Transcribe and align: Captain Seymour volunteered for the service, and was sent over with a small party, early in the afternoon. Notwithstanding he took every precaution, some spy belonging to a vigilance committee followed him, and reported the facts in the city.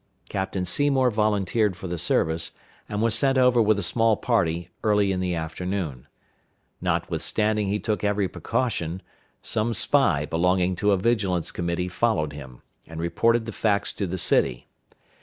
Captain 0.29 0.65
Seymour 0.65 1.11
volunteered 1.11 1.75
for 1.75 1.87
the 1.87 1.99
service, 1.99 2.53
and 2.89 3.03
was 3.03 3.13
sent 3.13 3.37
over 3.37 3.61
with 3.61 3.77
a 3.77 3.83
small 3.83 4.17
party, 4.17 4.71
early 4.83 5.11
in 5.11 5.19
the 5.19 5.35
afternoon. 5.35 6.07
Notwithstanding 6.81 7.67
he 7.67 7.77
took 7.77 8.03
every 8.03 8.27
precaution, 8.27 9.03
some 9.43 9.75
spy 9.75 10.25
belonging 10.25 10.75
to 10.77 10.89
a 10.89 10.97
vigilance 10.97 11.51
committee 11.51 11.87
followed 11.87 12.33
him, 12.33 12.63
and 12.87 12.99
reported 12.99 13.45
the 13.45 13.51
facts 13.51 13.93
in 14.01 14.09
the 14.09 14.17
city. 14.17 14.67